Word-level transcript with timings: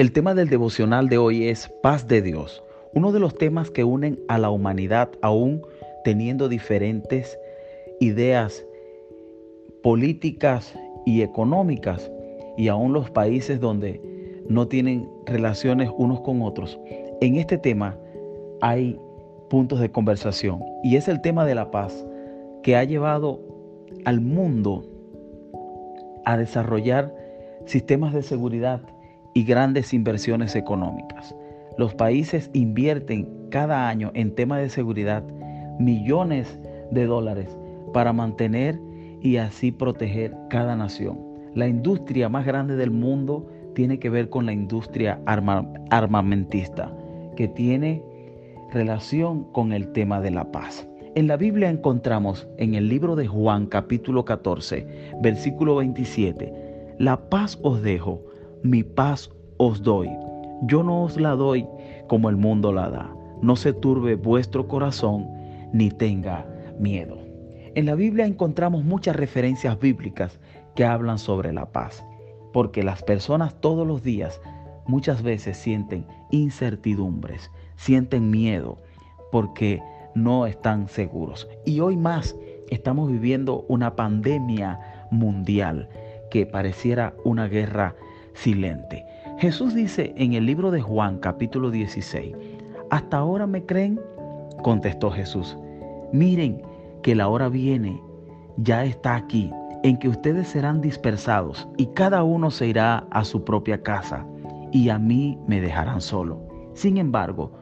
El 0.00 0.12
tema 0.12 0.32
del 0.32 0.48
devocional 0.48 1.10
de 1.10 1.18
hoy 1.18 1.48
es 1.48 1.68
paz 1.82 2.08
de 2.08 2.22
Dios, 2.22 2.64
uno 2.94 3.12
de 3.12 3.20
los 3.20 3.34
temas 3.34 3.70
que 3.70 3.84
unen 3.84 4.18
a 4.28 4.38
la 4.38 4.48
humanidad 4.48 5.10
aún 5.20 5.60
teniendo 6.04 6.48
diferentes 6.48 7.38
ideas 8.00 8.64
políticas 9.82 10.74
y 11.04 11.20
económicas 11.20 12.10
y 12.56 12.68
aún 12.68 12.94
los 12.94 13.10
países 13.10 13.60
donde 13.60 14.00
no 14.48 14.68
tienen 14.68 15.06
relaciones 15.26 15.90
unos 15.94 16.22
con 16.22 16.40
otros. 16.40 16.80
En 17.20 17.36
este 17.36 17.58
tema 17.58 17.98
hay 18.62 18.98
puntos 19.50 19.80
de 19.80 19.92
conversación 19.92 20.62
y 20.82 20.96
es 20.96 21.08
el 21.08 21.20
tema 21.20 21.44
de 21.44 21.56
la 21.56 21.70
paz 21.70 22.06
que 22.62 22.74
ha 22.74 22.84
llevado 22.84 23.38
al 24.06 24.22
mundo 24.22 24.82
a 26.24 26.38
desarrollar 26.38 27.14
sistemas 27.66 28.14
de 28.14 28.22
seguridad 28.22 28.80
y 29.40 29.44
grandes 29.44 29.94
inversiones 29.94 30.54
económicas. 30.54 31.34
Los 31.78 31.94
países 31.94 32.50
invierten 32.52 33.26
cada 33.48 33.88
año 33.88 34.10
en 34.12 34.34
temas 34.34 34.60
de 34.60 34.68
seguridad 34.68 35.24
millones 35.78 36.60
de 36.90 37.06
dólares 37.06 37.56
para 37.94 38.12
mantener 38.12 38.78
y 39.22 39.38
así 39.38 39.72
proteger 39.72 40.36
cada 40.50 40.76
nación. 40.76 41.18
La 41.54 41.66
industria 41.66 42.28
más 42.28 42.44
grande 42.44 42.76
del 42.76 42.90
mundo 42.90 43.48
tiene 43.74 43.98
que 43.98 44.10
ver 44.10 44.28
con 44.28 44.44
la 44.44 44.52
industria 44.52 45.18
armamentista, 45.24 46.92
que 47.34 47.48
tiene 47.48 48.02
relación 48.74 49.44
con 49.52 49.72
el 49.72 49.90
tema 49.92 50.20
de 50.20 50.32
la 50.32 50.52
paz. 50.52 50.86
En 51.14 51.28
la 51.28 51.38
Biblia 51.38 51.70
encontramos 51.70 52.46
en 52.58 52.74
el 52.74 52.88
libro 52.88 53.16
de 53.16 53.26
Juan 53.26 53.64
capítulo 53.68 54.22
14, 54.26 54.86
versículo 55.22 55.76
27, 55.76 56.52
la 56.98 57.16
paz 57.30 57.58
os 57.62 57.80
dejo, 57.80 58.20
mi 58.62 58.82
paz 58.82 59.30
os 59.56 59.82
doy. 59.82 60.08
Yo 60.62 60.82
no 60.82 61.04
os 61.04 61.18
la 61.20 61.30
doy 61.30 61.66
como 62.08 62.28
el 62.28 62.36
mundo 62.36 62.72
la 62.72 62.90
da. 62.90 63.14
No 63.42 63.56
se 63.56 63.72
turbe 63.72 64.14
vuestro 64.14 64.68
corazón 64.68 65.26
ni 65.72 65.90
tenga 65.90 66.46
miedo. 66.78 67.18
En 67.74 67.86
la 67.86 67.94
Biblia 67.94 68.26
encontramos 68.26 68.84
muchas 68.84 69.16
referencias 69.16 69.78
bíblicas 69.78 70.38
que 70.74 70.84
hablan 70.84 71.18
sobre 71.18 71.52
la 71.52 71.66
paz, 71.66 72.04
porque 72.52 72.82
las 72.82 73.02
personas 73.02 73.54
todos 73.60 73.86
los 73.86 74.02
días 74.02 74.40
muchas 74.86 75.22
veces 75.22 75.56
sienten 75.56 76.06
incertidumbres, 76.30 77.50
sienten 77.76 78.30
miedo, 78.30 78.78
porque 79.30 79.80
no 80.14 80.46
están 80.46 80.88
seguros. 80.88 81.48
Y 81.64 81.80
hoy 81.80 81.96
más 81.96 82.36
estamos 82.70 83.10
viviendo 83.10 83.64
una 83.68 83.94
pandemia 83.94 85.06
mundial 85.10 85.88
que 86.30 86.46
pareciera 86.46 87.14
una 87.24 87.46
guerra 87.46 87.94
silente. 88.40 89.04
Jesús 89.38 89.74
dice 89.74 90.14
en 90.16 90.32
el 90.32 90.46
libro 90.46 90.70
de 90.70 90.80
Juan 90.80 91.18
capítulo 91.18 91.70
16, 91.70 92.34
¿hasta 92.90 93.18
ahora 93.18 93.46
me 93.46 93.64
creen? 93.66 94.00
Contestó 94.62 95.10
Jesús, 95.10 95.56
miren 96.12 96.62
que 97.02 97.14
la 97.14 97.28
hora 97.28 97.48
viene, 97.48 98.00
ya 98.56 98.84
está 98.84 99.14
aquí, 99.14 99.50
en 99.82 99.98
que 99.98 100.08
ustedes 100.08 100.48
serán 100.48 100.80
dispersados 100.80 101.68
y 101.76 101.86
cada 101.88 102.22
uno 102.22 102.50
se 102.50 102.66
irá 102.66 103.06
a 103.10 103.24
su 103.24 103.44
propia 103.44 103.82
casa 103.82 104.26
y 104.72 104.88
a 104.88 104.98
mí 104.98 105.38
me 105.46 105.60
dejarán 105.60 106.00
solo. 106.00 106.40
Sin 106.74 106.96
embargo, 106.96 107.52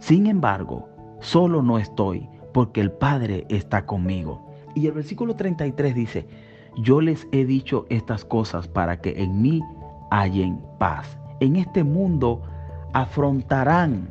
sin 0.00 0.26
embargo, 0.26 0.88
solo 1.20 1.62
no 1.62 1.78
estoy 1.78 2.28
porque 2.52 2.82
el 2.82 2.92
Padre 2.92 3.46
está 3.48 3.86
conmigo. 3.86 4.46
Y 4.74 4.86
el 4.86 4.92
versículo 4.92 5.34
33 5.34 5.94
dice, 5.94 6.26
yo 6.76 7.00
les 7.00 7.26
he 7.32 7.44
dicho 7.44 7.86
estas 7.88 8.24
cosas 8.24 8.68
para 8.68 9.00
que 9.00 9.22
en 9.22 9.40
mí 9.40 9.62
hallen 10.10 10.60
paz. 10.78 11.18
En 11.40 11.56
este 11.56 11.84
mundo 11.84 12.42
afrontarán 12.92 14.08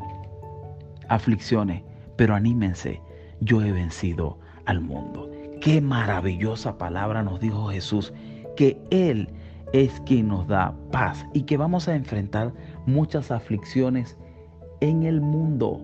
aflicciones, 1.09 1.83
pero 2.15 2.35
anímense, 2.35 3.01
yo 3.41 3.61
he 3.61 3.71
vencido 3.71 4.37
al 4.65 4.81
mundo. 4.81 5.29
Qué 5.61 5.81
maravillosa 5.81 6.77
palabra 6.77 7.23
nos 7.23 7.39
dijo 7.39 7.69
Jesús, 7.69 8.13
que 8.55 8.79
Él 8.89 9.29
es 9.73 9.99
quien 10.01 10.27
nos 10.27 10.47
da 10.47 10.75
paz 10.91 11.25
y 11.33 11.43
que 11.43 11.57
vamos 11.57 11.87
a 11.87 11.95
enfrentar 11.95 12.53
muchas 12.85 13.31
aflicciones 13.31 14.17
en 14.79 15.03
el 15.03 15.21
mundo, 15.21 15.81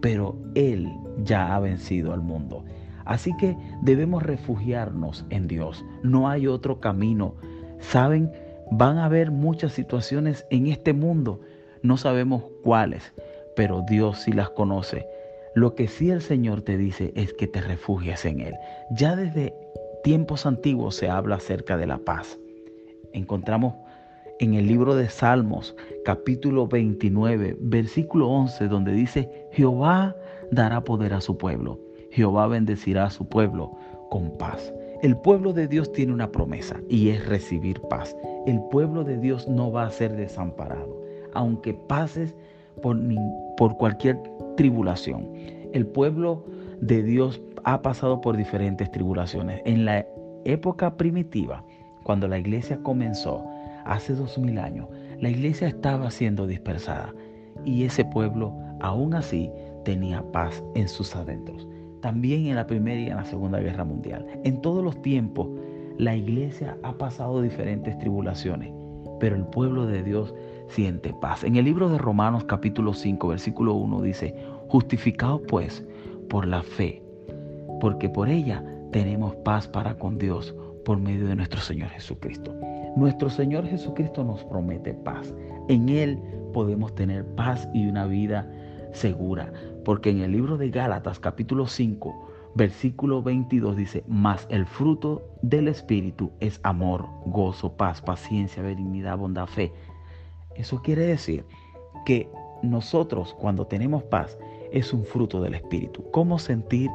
pero 0.00 0.36
Él 0.54 0.90
ya 1.24 1.54
ha 1.54 1.60
vencido 1.60 2.12
al 2.12 2.20
mundo. 2.20 2.64
Así 3.04 3.32
que 3.38 3.56
debemos 3.82 4.22
refugiarnos 4.22 5.24
en 5.30 5.48
Dios. 5.48 5.84
No 6.02 6.28
hay 6.28 6.46
otro 6.46 6.80
camino. 6.80 7.34
Saben, 7.80 8.30
van 8.70 8.98
a 8.98 9.06
haber 9.06 9.30
muchas 9.30 9.72
situaciones 9.72 10.46
en 10.50 10.66
este 10.66 10.92
mundo. 10.92 11.40
No 11.82 11.96
sabemos 11.96 12.44
cuáles, 12.62 13.12
pero 13.56 13.82
Dios 13.88 14.20
sí 14.20 14.32
las 14.32 14.50
conoce. 14.50 15.06
Lo 15.54 15.74
que 15.74 15.88
sí 15.88 16.10
el 16.10 16.22
Señor 16.22 16.62
te 16.62 16.78
dice 16.78 17.12
es 17.14 17.34
que 17.34 17.46
te 17.46 17.60
refugies 17.60 18.24
en 18.24 18.40
Él. 18.40 18.54
Ya 18.92 19.16
desde 19.16 19.54
tiempos 20.02 20.46
antiguos 20.46 20.96
se 20.96 21.10
habla 21.10 21.36
acerca 21.36 21.76
de 21.76 21.86
la 21.86 21.98
paz. 21.98 22.38
Encontramos 23.12 23.74
en 24.40 24.54
el 24.54 24.66
libro 24.66 24.96
de 24.96 25.08
Salmos, 25.08 25.76
capítulo 26.04 26.66
29, 26.66 27.56
versículo 27.60 28.28
11, 28.28 28.68
donde 28.68 28.92
dice, 28.92 29.46
Jehová 29.52 30.16
dará 30.50 30.82
poder 30.82 31.14
a 31.14 31.20
su 31.20 31.38
pueblo, 31.38 31.78
Jehová 32.12 32.46
bendecirá 32.46 33.06
a 33.06 33.10
su 33.10 33.26
pueblo 33.26 33.72
con 34.10 34.30
paz. 34.38 34.72
El 35.02 35.16
pueblo 35.16 35.52
de 35.52 35.66
Dios 35.66 35.90
tiene 35.92 36.12
una 36.12 36.30
promesa 36.30 36.76
y 36.88 37.08
es 37.08 37.26
recibir 37.26 37.80
paz. 37.80 38.14
El 38.46 38.60
pueblo 38.70 39.02
de 39.02 39.16
Dios 39.16 39.48
no 39.48 39.72
va 39.72 39.86
a 39.86 39.90
ser 39.90 40.14
desamparado, 40.14 41.02
aunque 41.32 41.74
pases 41.74 42.36
por, 42.82 43.76
cualquier 43.78 44.18
tribulación. 44.56 45.26
El 45.72 45.86
pueblo 45.86 46.44
de 46.80 47.02
Dios 47.02 47.40
ha 47.64 47.80
pasado 47.80 48.20
por 48.20 48.36
diferentes 48.36 48.90
tribulaciones. 48.90 49.62
En 49.64 49.84
la 49.86 50.06
época 50.44 50.96
primitiva, 50.96 51.64
cuando 52.04 52.28
la 52.28 52.38
iglesia 52.38 52.78
comenzó, 52.82 53.42
hace 53.86 54.14
dos 54.14 54.38
mil 54.38 54.58
años, 54.58 54.86
la 55.18 55.30
iglesia 55.30 55.68
estaba 55.68 56.10
siendo 56.10 56.46
dispersada 56.46 57.14
y 57.64 57.84
ese 57.84 58.04
pueblo 58.04 58.52
aún 58.80 59.14
así 59.14 59.50
tenía 59.84 60.22
paz 60.32 60.62
en 60.74 60.88
sus 60.88 61.16
adentros. 61.16 61.66
También 62.02 62.46
en 62.46 62.56
la 62.56 62.66
Primera 62.66 63.00
y 63.00 63.06
en 63.06 63.16
la 63.16 63.24
Segunda 63.24 63.60
Guerra 63.60 63.84
Mundial. 63.84 64.26
En 64.44 64.60
todos 64.60 64.84
los 64.84 65.00
tiempos, 65.02 65.48
la 65.98 66.16
iglesia 66.16 66.76
ha 66.82 66.98
pasado 66.98 67.40
diferentes 67.40 67.96
tribulaciones, 67.98 68.74
pero 69.20 69.36
el 69.36 69.44
pueblo 69.46 69.86
de 69.86 70.02
Dios 70.02 70.34
siente 70.66 71.14
paz. 71.20 71.44
En 71.44 71.54
el 71.56 71.64
libro 71.64 71.88
de 71.88 71.98
Romanos 71.98 72.44
capítulo 72.44 72.92
5, 72.92 73.28
versículo 73.28 73.74
1 73.74 74.02
dice, 74.02 74.34
justificados 74.68 75.42
pues 75.46 75.86
por 76.28 76.46
la 76.46 76.62
fe, 76.62 77.00
porque 77.80 78.08
por 78.08 78.28
ella 78.28 78.64
tenemos 78.90 79.36
paz 79.36 79.68
para 79.68 79.94
con 79.94 80.18
Dios 80.18 80.54
por 80.84 80.98
medio 80.98 81.28
de 81.28 81.36
nuestro 81.36 81.60
Señor 81.60 81.88
Jesucristo. 81.90 82.52
Nuestro 82.96 83.30
Señor 83.30 83.64
Jesucristo 83.66 84.24
nos 84.24 84.44
promete 84.44 84.92
paz. 84.92 85.32
En 85.68 85.88
Él 85.88 86.18
podemos 86.52 86.94
tener 86.94 87.24
paz 87.36 87.68
y 87.72 87.86
una 87.86 88.06
vida 88.06 88.50
segura, 88.92 89.52
porque 89.84 90.10
en 90.10 90.20
el 90.20 90.32
libro 90.32 90.56
de 90.56 90.70
Gálatas 90.70 91.18
capítulo 91.18 91.66
5, 91.66 92.30
versículo 92.54 93.22
22 93.22 93.76
dice, 93.76 94.04
mas 94.06 94.46
el 94.50 94.66
fruto 94.66 95.22
del 95.42 95.68
Espíritu 95.68 96.32
es 96.40 96.60
amor, 96.62 97.06
gozo, 97.26 97.72
paz, 97.76 98.00
paciencia, 98.02 98.62
benignidad, 98.62 99.16
bondad, 99.16 99.46
fe, 99.46 99.72
eso 100.54 100.82
quiere 100.82 101.06
decir 101.06 101.44
que 102.04 102.28
nosotros 102.62 103.34
cuando 103.40 103.66
tenemos 103.66 104.02
paz 104.04 104.38
es 104.70 104.92
un 104.92 105.04
fruto 105.04 105.40
del 105.40 105.54
Espíritu. 105.54 106.04
¿Cómo 106.10 106.38
sentir 106.38 106.90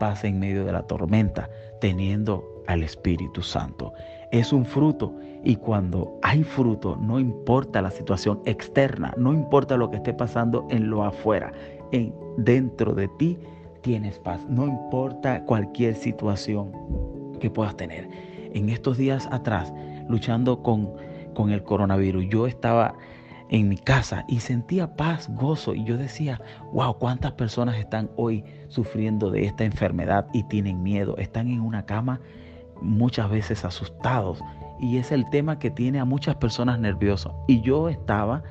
paz 0.00 0.24
en 0.24 0.38
medio 0.38 0.64
de 0.64 0.72
la 0.72 0.82
tormenta 0.86 1.48
teniendo 1.80 2.62
al 2.66 2.82
Espíritu 2.82 3.42
Santo? 3.42 3.92
Es 4.32 4.52
un 4.52 4.66
fruto 4.66 5.14
y 5.44 5.54
cuando 5.56 6.18
hay 6.22 6.42
fruto 6.42 6.96
no 6.96 7.20
importa 7.20 7.80
la 7.80 7.90
situación 7.90 8.40
externa, 8.44 9.14
no 9.16 9.32
importa 9.32 9.76
lo 9.76 9.90
que 9.90 9.98
esté 9.98 10.12
pasando 10.12 10.66
en 10.70 10.90
lo 10.90 11.04
afuera, 11.04 11.52
en 11.92 12.12
dentro 12.38 12.94
de 12.94 13.06
ti 13.18 13.38
tienes 13.82 14.18
paz, 14.18 14.44
no 14.48 14.66
importa 14.66 15.44
cualquier 15.44 15.94
situación 15.94 16.72
que 17.38 17.48
puedas 17.50 17.76
tener. 17.76 18.08
En 18.54 18.68
estos 18.68 18.98
días 18.98 19.28
atrás, 19.30 19.72
luchando 20.08 20.62
con 20.62 20.90
con 21.34 21.50
el 21.50 21.62
coronavirus. 21.62 22.26
Yo 22.28 22.46
estaba 22.46 22.94
en 23.50 23.68
mi 23.68 23.76
casa 23.76 24.24
y 24.28 24.40
sentía 24.40 24.96
paz, 24.96 25.28
gozo 25.34 25.74
y 25.74 25.84
yo 25.84 25.96
decía, 25.96 26.40
wow, 26.72 26.96
cuántas 26.98 27.32
personas 27.32 27.76
están 27.76 28.10
hoy 28.16 28.44
sufriendo 28.68 29.30
de 29.30 29.44
esta 29.44 29.64
enfermedad 29.64 30.26
y 30.32 30.42
tienen 30.44 30.82
miedo, 30.82 31.16
están 31.18 31.48
en 31.48 31.60
una 31.60 31.84
cama 31.84 32.20
muchas 32.82 33.30
veces 33.30 33.64
asustados 33.64 34.40
y 34.80 34.98
es 34.98 35.12
el 35.12 35.28
tema 35.30 35.58
que 35.58 35.70
tiene 35.70 36.00
a 36.00 36.04
muchas 36.04 36.36
personas 36.36 36.78
nerviosas 36.78 37.32
y 37.46 37.60
yo 37.62 37.88
estaba 37.88 38.42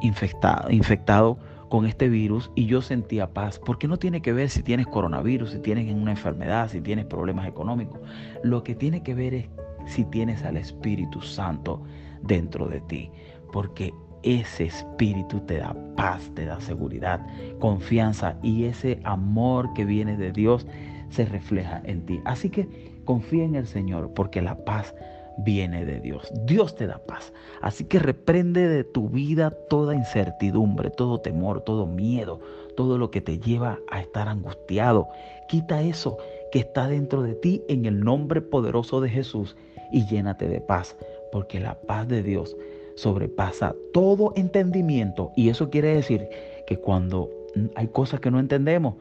infectado, 0.00 0.70
infectado 0.70 1.38
con 1.68 1.86
este 1.86 2.08
virus 2.08 2.50
y 2.54 2.66
yo 2.66 2.82
sentía 2.82 3.32
paz, 3.32 3.58
porque 3.58 3.88
no 3.88 3.96
tiene 3.96 4.20
que 4.20 4.32
ver 4.32 4.50
si 4.50 4.62
tienes 4.62 4.86
coronavirus, 4.86 5.52
si 5.52 5.58
tienes 5.58 5.90
una 5.92 6.10
enfermedad, 6.10 6.68
si 6.68 6.80
tienes 6.80 7.06
problemas 7.06 7.48
económicos. 7.48 8.00
Lo 8.42 8.62
que 8.62 8.74
tiene 8.74 9.02
que 9.02 9.14
ver 9.14 9.32
es 9.32 9.48
si 9.86 10.04
tienes 10.04 10.44
al 10.44 10.56
Espíritu 10.58 11.22
Santo 11.22 11.82
dentro 12.22 12.68
de 12.68 12.80
ti. 12.82 13.10
porque 13.52 13.92
ese 14.22 14.64
espíritu 14.64 15.40
te 15.40 15.58
da 15.58 15.74
paz, 15.96 16.30
te 16.34 16.46
da 16.46 16.60
seguridad, 16.60 17.26
confianza 17.58 18.36
y 18.42 18.64
ese 18.64 19.00
amor 19.02 19.72
que 19.74 19.84
viene 19.84 20.16
de 20.16 20.30
Dios 20.30 20.66
se 21.12 21.24
refleja 21.24 21.82
en 21.84 22.04
ti. 22.06 22.20
Así 22.24 22.50
que 22.50 22.66
confía 23.04 23.44
en 23.44 23.54
el 23.54 23.66
Señor 23.66 24.12
porque 24.14 24.42
la 24.42 24.56
paz 24.64 24.94
viene 25.38 25.84
de 25.84 26.00
Dios. 26.00 26.30
Dios 26.44 26.74
te 26.74 26.86
da 26.86 26.98
paz. 26.98 27.32
Así 27.60 27.84
que 27.84 27.98
reprende 27.98 28.68
de 28.68 28.84
tu 28.84 29.08
vida 29.08 29.50
toda 29.50 29.94
incertidumbre, 29.94 30.90
todo 30.90 31.20
temor, 31.20 31.60
todo 31.62 31.86
miedo, 31.86 32.40
todo 32.76 32.98
lo 32.98 33.10
que 33.10 33.20
te 33.20 33.38
lleva 33.38 33.78
a 33.90 34.00
estar 34.00 34.28
angustiado. 34.28 35.08
Quita 35.48 35.82
eso 35.82 36.18
que 36.50 36.60
está 36.60 36.88
dentro 36.88 37.22
de 37.22 37.34
ti 37.34 37.62
en 37.68 37.86
el 37.86 38.00
nombre 38.00 38.40
poderoso 38.40 39.00
de 39.00 39.08
Jesús 39.08 39.56
y 39.90 40.06
llénate 40.06 40.48
de 40.48 40.60
paz, 40.60 40.96
porque 41.30 41.60
la 41.60 41.74
paz 41.74 42.08
de 42.08 42.22
Dios 42.22 42.56
sobrepasa 42.96 43.74
todo 43.92 44.32
entendimiento. 44.36 45.32
Y 45.36 45.48
eso 45.48 45.70
quiere 45.70 45.94
decir 45.94 46.28
que 46.66 46.76
cuando 46.76 47.30
hay 47.74 47.88
cosas 47.88 48.20
que 48.20 48.30
no 48.30 48.38
entendemos, 48.38 48.94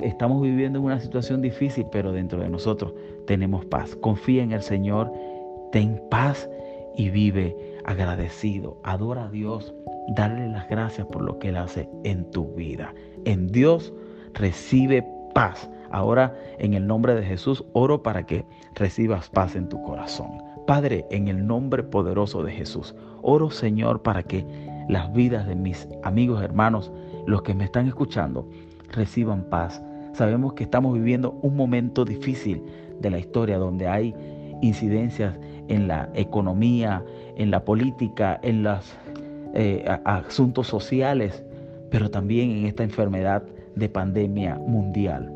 estamos 0.00 0.42
viviendo 0.42 0.78
en 0.78 0.84
una 0.84 1.00
situación 1.00 1.42
difícil, 1.42 1.86
pero 1.90 2.12
dentro 2.12 2.40
de 2.40 2.48
nosotros 2.48 2.94
tenemos 3.26 3.64
paz. 3.66 3.96
Confía 3.96 4.42
en 4.42 4.52
el 4.52 4.62
Señor, 4.62 5.12
ten 5.72 6.00
paz 6.10 6.48
y 6.96 7.10
vive 7.10 7.56
agradecido. 7.84 8.78
Adora 8.82 9.24
a 9.24 9.30
Dios, 9.30 9.74
darle 10.14 10.48
las 10.48 10.68
gracias 10.68 11.06
por 11.06 11.22
lo 11.22 11.38
que 11.38 11.48
Él 11.48 11.56
hace 11.56 11.88
en 12.04 12.30
tu 12.30 12.52
vida. 12.54 12.94
En 13.24 13.48
Dios 13.48 13.92
recibe 14.34 15.06
paz. 15.34 15.70
Ahora, 15.90 16.34
en 16.58 16.74
el 16.74 16.86
nombre 16.86 17.14
de 17.14 17.24
Jesús, 17.24 17.64
oro 17.72 18.02
para 18.02 18.24
que 18.24 18.44
recibas 18.74 19.30
paz 19.30 19.56
en 19.56 19.68
tu 19.68 19.82
corazón. 19.82 20.28
Padre, 20.66 21.06
en 21.10 21.28
el 21.28 21.46
nombre 21.46 21.82
poderoso 21.82 22.42
de 22.42 22.52
Jesús, 22.52 22.94
oro 23.22 23.50
Señor 23.50 24.02
para 24.02 24.22
que 24.22 24.44
las 24.88 25.12
vidas 25.12 25.46
de 25.46 25.54
mis 25.54 25.88
amigos, 26.02 26.42
hermanos, 26.42 26.92
los 27.26 27.42
que 27.42 27.54
me 27.54 27.64
están 27.64 27.86
escuchando, 27.86 28.48
reciban 28.90 29.44
paz. 29.44 29.82
Sabemos 30.12 30.54
que 30.54 30.64
estamos 30.64 30.94
viviendo 30.94 31.38
un 31.42 31.56
momento 31.56 32.04
difícil 32.04 32.62
de 33.00 33.10
la 33.10 33.18
historia 33.18 33.58
donde 33.58 33.86
hay 33.86 34.14
incidencias 34.62 35.34
en 35.68 35.88
la 35.88 36.08
economía, 36.14 37.04
en 37.36 37.50
la 37.50 37.64
política, 37.64 38.40
en 38.42 38.62
los 38.62 38.96
eh, 39.54 39.84
asuntos 40.04 40.66
sociales, 40.66 41.44
pero 41.90 42.10
también 42.10 42.50
en 42.50 42.66
esta 42.66 42.82
enfermedad 42.82 43.42
de 43.76 43.88
pandemia 43.88 44.56
mundial 44.56 45.32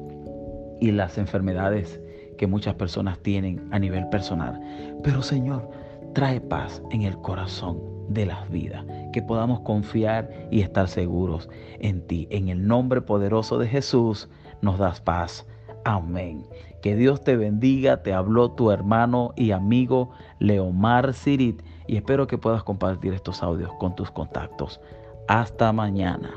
y 0.80 0.90
las 0.90 1.16
enfermedades 1.16 2.00
que 2.36 2.46
muchas 2.46 2.74
personas 2.74 3.18
tienen 3.20 3.60
a 3.70 3.78
nivel 3.78 4.08
personal. 4.08 4.60
Pero 5.04 5.22
Señor, 5.22 5.70
trae 6.12 6.40
paz 6.40 6.82
en 6.90 7.02
el 7.02 7.16
corazón 7.18 7.78
de 8.08 8.26
las 8.26 8.50
vidas, 8.50 8.84
que 9.12 9.22
podamos 9.22 9.60
confiar 9.60 10.28
y 10.50 10.60
estar 10.60 10.88
seguros 10.88 11.48
en 11.78 12.06
ti. 12.06 12.26
En 12.30 12.48
el 12.48 12.66
nombre 12.66 13.00
poderoso 13.00 13.58
de 13.58 13.68
Jesús 13.68 14.28
nos 14.62 14.78
das 14.78 15.00
paz. 15.00 15.46
Amén. 15.84 16.46
Que 16.80 16.96
Dios 16.96 17.22
te 17.22 17.36
bendiga. 17.36 18.02
Te 18.02 18.12
habló 18.12 18.52
tu 18.52 18.70
hermano 18.70 19.32
y 19.36 19.50
amigo 19.50 20.10
Leomar 20.38 21.12
Sirit 21.12 21.62
y 21.86 21.96
espero 21.96 22.26
que 22.26 22.38
puedas 22.38 22.62
compartir 22.62 23.12
estos 23.12 23.42
audios 23.42 23.70
con 23.78 23.94
tus 23.94 24.10
contactos. 24.10 24.80
Hasta 25.28 25.72
mañana. 25.72 26.30